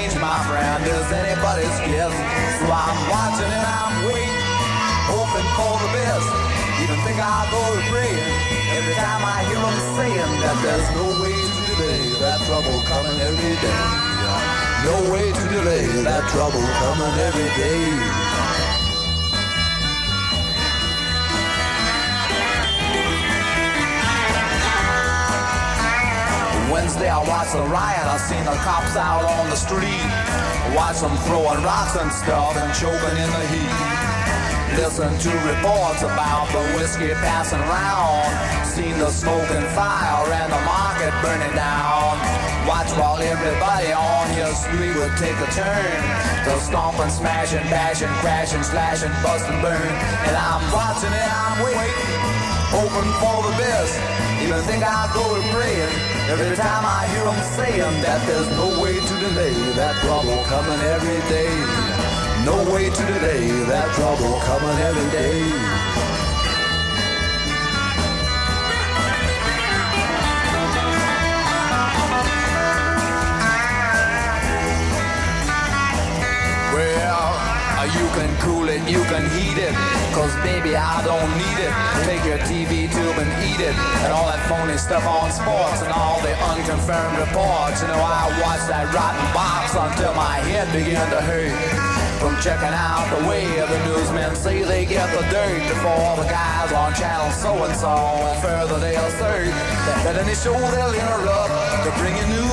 [0.00, 2.14] Change, my friend, is anybody's guess.
[2.60, 4.44] So I'm watching and I'm waiting,
[5.08, 6.28] hoping for the best.
[6.82, 8.12] Even think I'll go to pray
[8.76, 12.00] every time I hear them saying that there's no way to delay.
[12.20, 13.80] that trouble coming every day.
[14.84, 18.19] No way to delay that trouble coming every day.
[26.98, 30.10] I watched the riot, I seen the cops out on the street.
[30.74, 34.10] Watch them throwing rocks and stuff and choking in the heat.
[34.74, 38.26] Listen to reports about the whiskey passing round.
[38.66, 42.18] Seen the smoke and fire and the market burning down.
[42.66, 45.94] Watch while everybody on your street would take a turn.
[46.50, 49.94] To stomp and smash and bash and crash and slash and bust and burn.
[50.26, 52.18] And I'm watching it, I'm waiting,
[52.74, 54.29] hoping for the best.
[54.42, 55.92] Even think I'll go to praying
[56.32, 60.80] every time I hear them saying that there's no way to delay that trouble coming
[60.80, 61.52] every day.
[62.44, 65.79] No way to delay that trouble coming every day.
[77.96, 79.74] You can cool it, you can heat it.
[80.14, 81.72] Cause baby, I don't need it.
[82.06, 83.74] Take your TV tube and eat it.
[84.04, 87.82] And all that phony stuff on sports and all the unconfirmed reports.
[87.82, 91.54] You know, I watch that rotten box until my head began to hurt.
[92.20, 96.70] From checking out the way the newsmen say they get the dirt before the guys
[96.72, 99.48] on channel so and further they'll assert
[100.04, 101.52] that any show they'll interrupt
[101.84, 102.49] to bring you news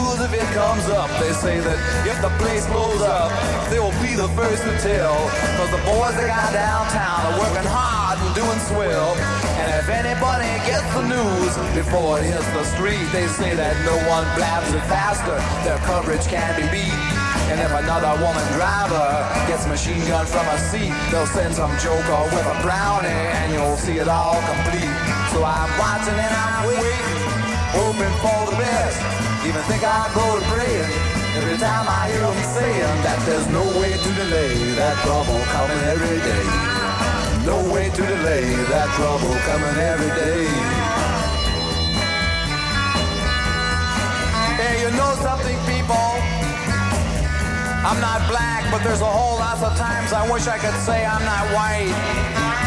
[0.58, 1.10] comes up.
[1.22, 1.78] They say that
[2.10, 3.30] if the place blows up,
[3.70, 5.14] they will be the first to tell.
[5.62, 9.14] Cause the boys they got downtown are working hard and doing swell.
[9.62, 13.94] And if anybody gets the news before it hits the street, they say that no
[14.10, 15.38] one blabs it faster.
[15.62, 17.06] Their coverage can be beat.
[17.54, 19.08] And if another woman driver
[19.46, 23.78] gets machine gun from a seat, they'll send some joker with a brownie and you'll
[23.78, 24.98] see it all complete.
[25.32, 27.30] So I'm watching and I'm waiting,
[27.78, 29.18] hoping for the best.
[29.48, 30.47] Even think I'll go to
[31.38, 35.82] every time I hear them saying that there's no way to delay that trouble coming
[35.94, 36.46] every day.
[37.46, 40.44] No way to delay that trouble coming every day.
[44.58, 46.10] Hey, you know something, people?
[47.86, 51.06] I'm not black, but there's a whole lot of times I wish I could say
[51.06, 52.66] I'm not white.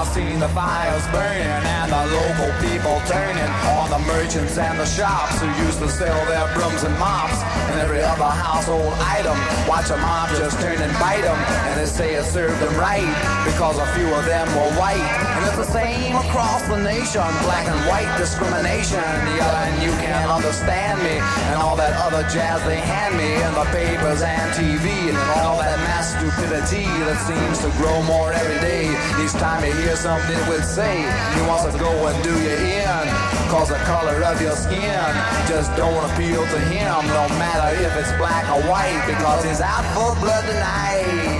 [0.00, 4.86] I've seen the fires burning and the local people turning on the merchants and the
[4.86, 7.36] shops who used to sell their brooms and mops
[7.68, 9.36] and every other household item.
[9.68, 13.04] Watch a mob just turn and bite them, and they say it served them right
[13.44, 15.04] because a few of them were white.
[15.40, 19.00] And it's the same across the nation, black and white discrimination.
[19.00, 23.52] Yeah, and you can't understand me and all that other jazz they hand me in
[23.56, 28.60] the papers and TV and all that mass stupidity that seems to grow more every
[28.60, 28.92] day.
[29.16, 33.04] Each time you hear something would say, he wants to go and do you in.
[33.48, 35.08] Cause the color of your skin
[35.48, 39.88] just don't appeal to him, no matter if it's black or white, because he's out
[39.96, 41.39] for blood tonight.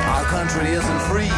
[0.11, 1.31] Our country isn't free,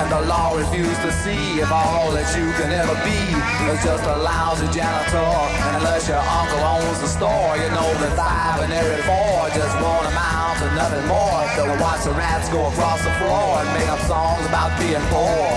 [0.00, 3.20] and the law refuses to see if all that you can ever be
[3.68, 5.20] is just a lousy janitor.
[5.20, 9.76] And unless your uncle owns the store, you know that five and every four just
[9.84, 11.44] won't amount to nothing more.
[11.60, 15.52] They'll watch the rats go across the floor and make up songs about being poor.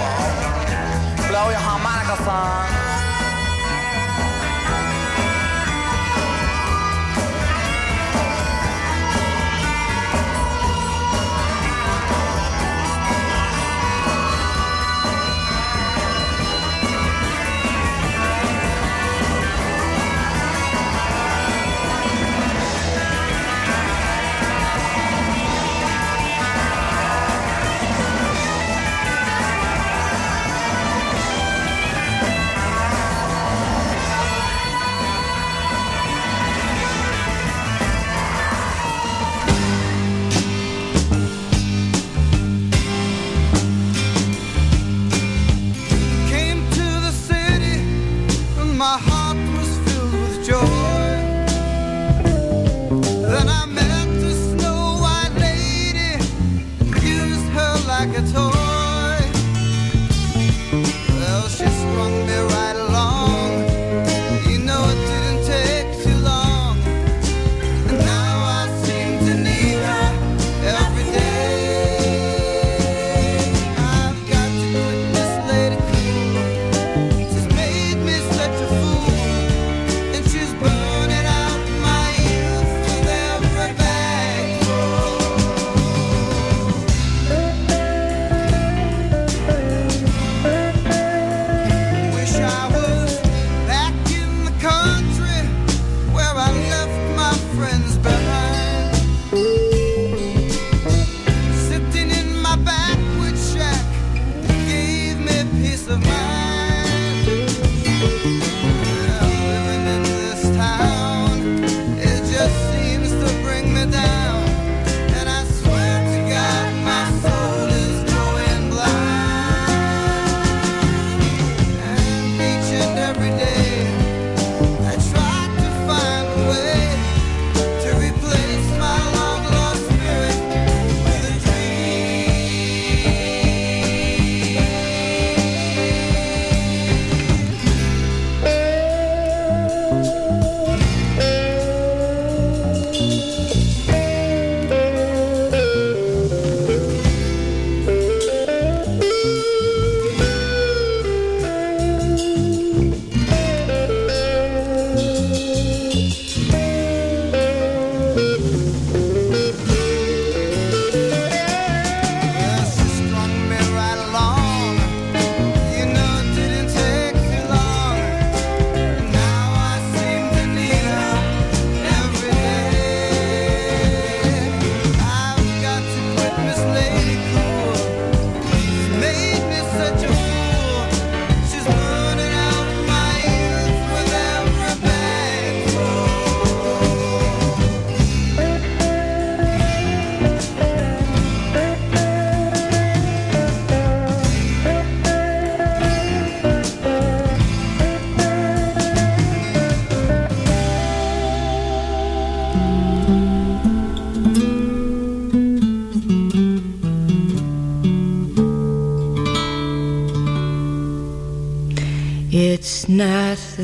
[1.31, 2.98] Blow your harmonica, son.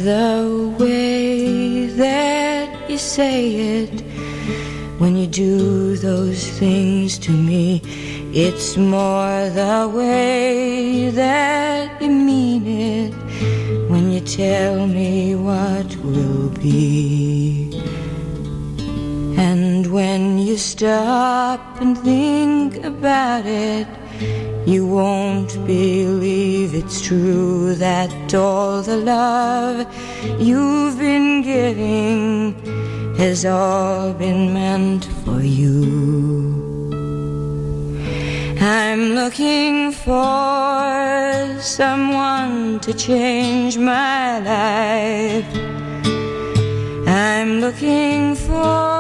[0.04, 4.02] The way that you say it
[5.00, 7.82] when you do those things to me.
[8.34, 13.14] It's more the way that you mean it
[13.90, 17.72] when you tell me what will be.
[19.38, 23.88] And when you stop and think about it,
[24.66, 26.05] you won't it's
[27.06, 29.86] true that all the love
[30.40, 32.56] you've been giving
[33.16, 35.84] has all been meant for you.
[38.60, 45.46] I'm looking for someone to change my life.
[47.08, 48.96] I'm looking for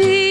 [0.00, 0.27] a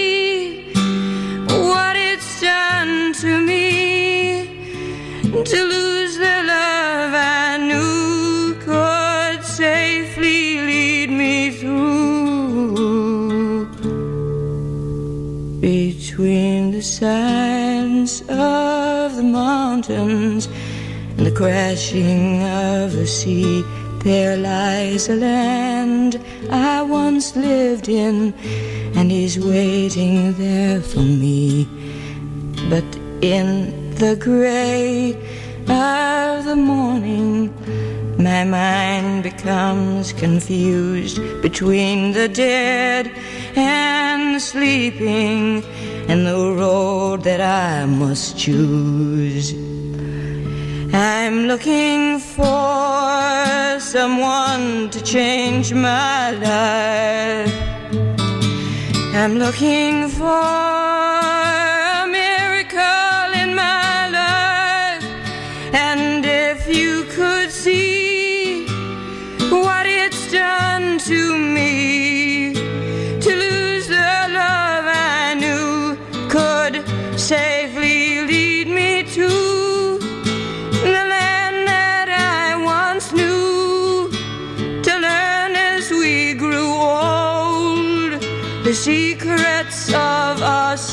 [5.48, 13.64] to lose the love I knew could safely lead me through
[15.60, 20.50] between the silence of the mountains
[21.16, 23.64] and the crashing of the sea.
[24.04, 28.34] There lies a land I once lived in,
[28.96, 31.66] and is waiting there for me.
[32.68, 32.84] But
[33.22, 35.16] in the gray
[35.78, 37.54] of the morning,
[38.18, 43.10] my mind becomes confused between the dead
[43.54, 45.62] and the sleeping,
[46.08, 49.52] and the road that I must choose.
[50.92, 57.54] I'm looking for someone to change my life.
[59.14, 61.57] I'm looking for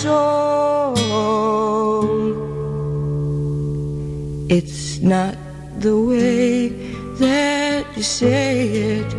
[0.06, 0.94] soul.
[4.58, 5.36] It's not
[5.80, 6.70] the way
[7.24, 8.52] that you say
[8.98, 9.10] it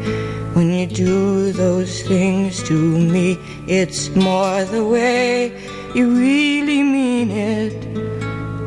[0.54, 2.74] when you do those things to
[3.12, 3.36] me.
[3.66, 5.50] It's more the way
[5.96, 7.78] you really mean it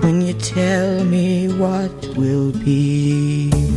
[0.03, 3.68] when you tell me what will be.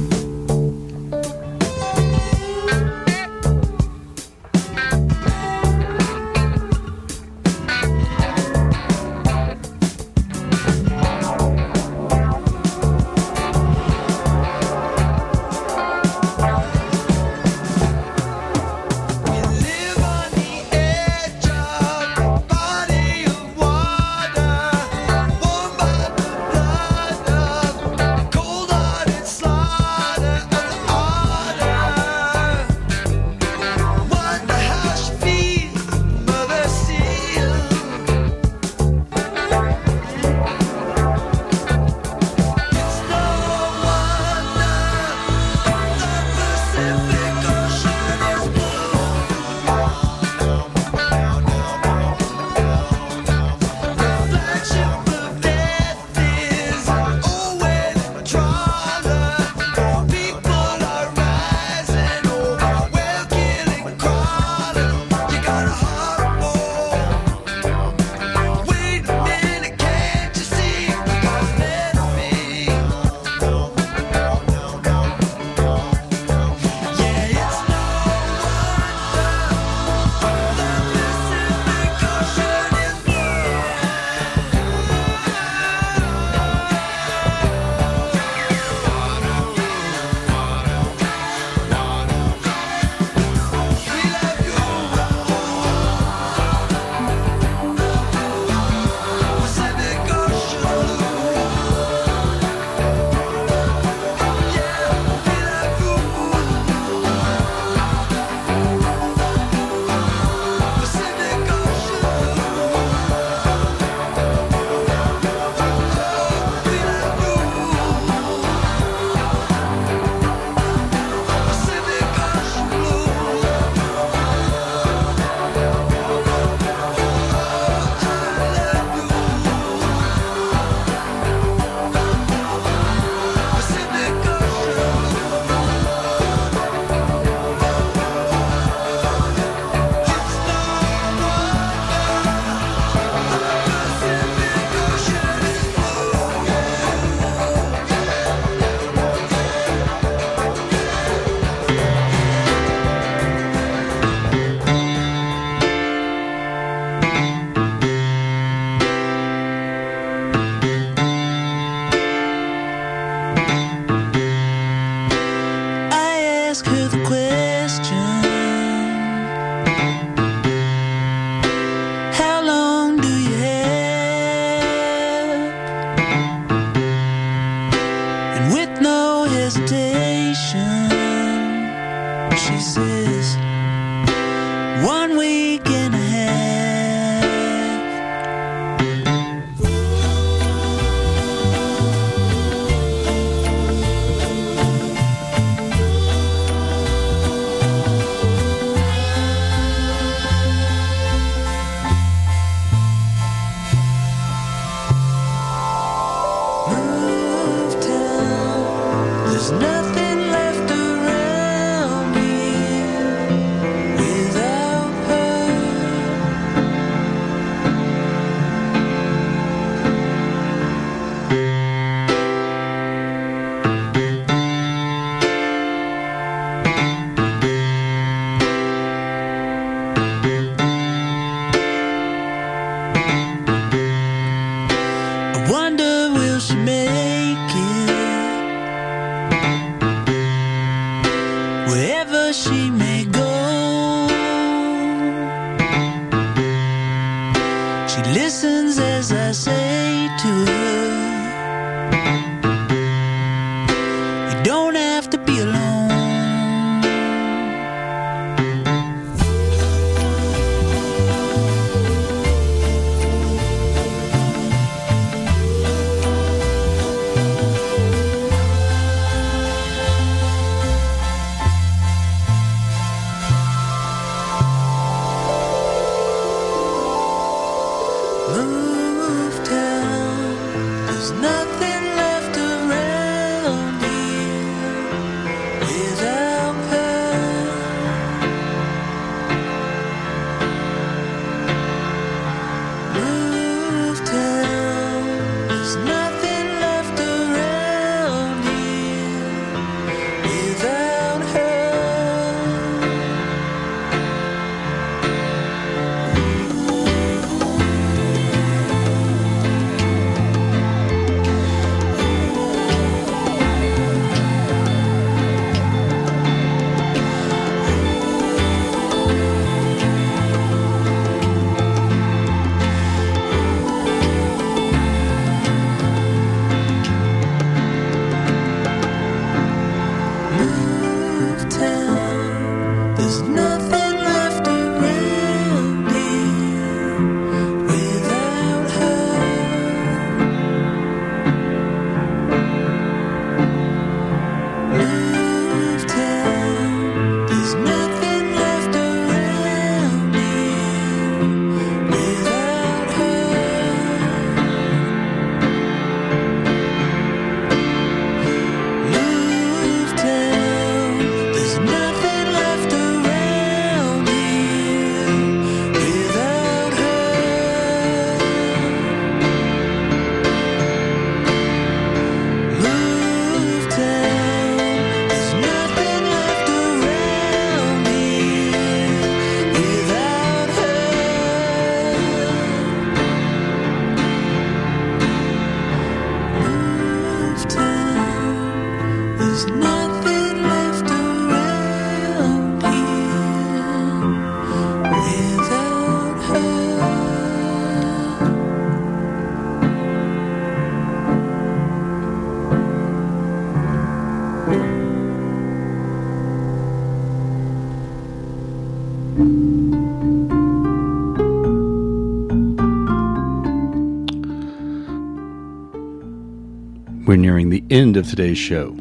[417.53, 418.74] The end of today's show.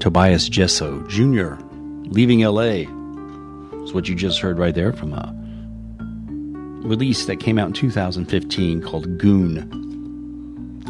[0.00, 1.54] Tobias Jesso Jr.,
[2.10, 2.84] Leaving LA,
[3.82, 5.34] is what you just heard right there from a
[6.86, 9.54] release that came out in 2015 called Goon.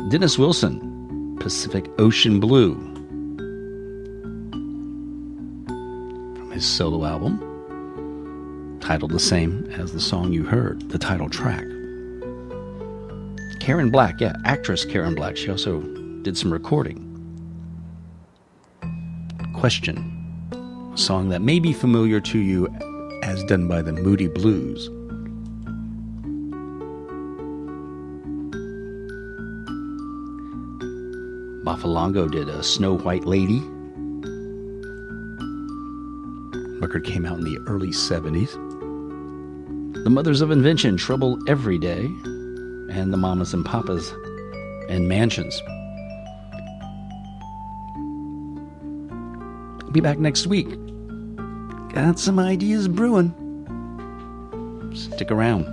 [0.09, 2.75] Dennis Wilson, Pacific Ocean Blue,
[6.35, 7.39] from his solo album,
[8.81, 11.65] titled the same as the song you heard, the title track.
[13.67, 15.37] Karen Black, yeah, actress Karen Black.
[15.37, 15.81] She also
[16.23, 17.03] did some recording.
[19.57, 19.99] Question,
[20.95, 22.69] a song that may be familiar to you
[23.25, 24.89] as done by the Moody Blues.
[31.67, 33.59] Bafalongo did a Snow White Lady.
[36.79, 38.53] Record came out in the early 70s.
[40.05, 42.09] The Mothers of Invention, Trouble Every Day,
[43.07, 44.13] and the Mamas and Papas
[44.89, 45.63] and Mansions.
[49.93, 50.69] Be back next week.
[51.95, 53.33] Got some ideas brewing.
[54.93, 55.67] Stick around.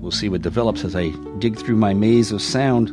[0.00, 2.88] We'll see what develops as I dig through my maze of sound.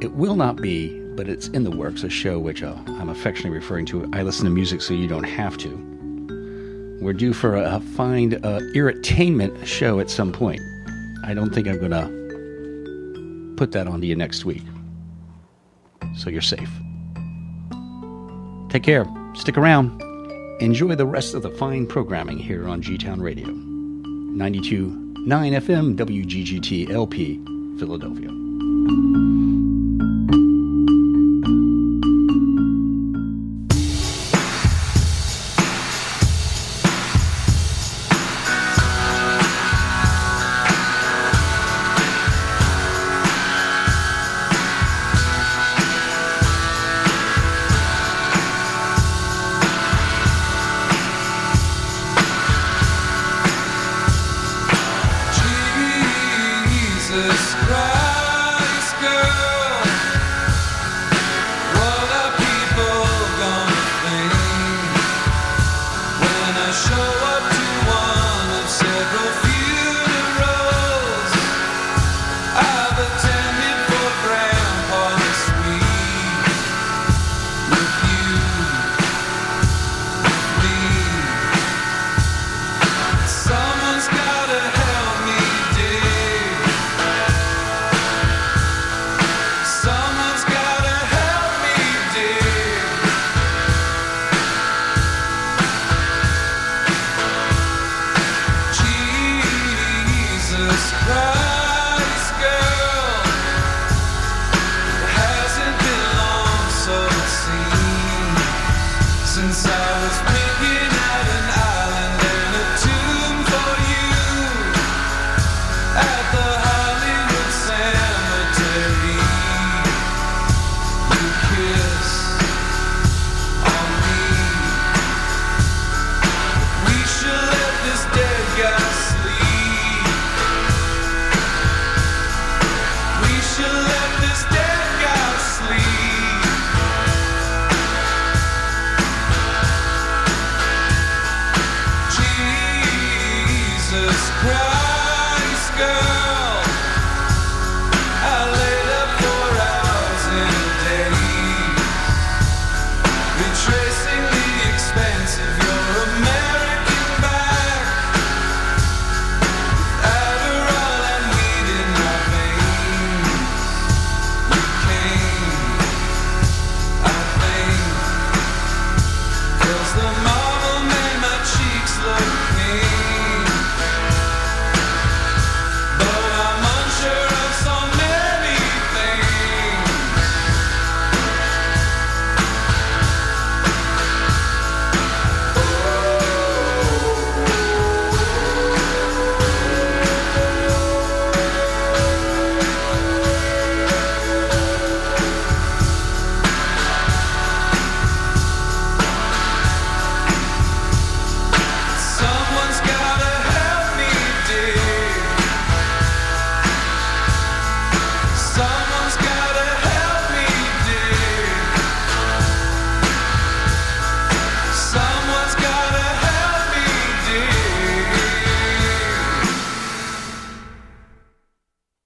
[0.00, 3.58] It will not be, but it's in the works, a show which uh, I'm affectionately
[3.58, 4.08] referring to.
[4.12, 5.93] I listen to music so you don't have to.
[7.04, 10.62] We're due for a, find uh, irritainment show at some point.
[11.22, 14.62] I don't think I'm going to put that onto you next week.
[16.16, 16.70] So you're safe.
[18.70, 19.04] Take care.
[19.34, 20.00] Stick around.
[20.62, 23.48] Enjoy the rest of the fine programming here on G Town Radio.
[23.48, 27.38] 92 9 FM WGGT LP,
[27.78, 29.23] Philadelphia.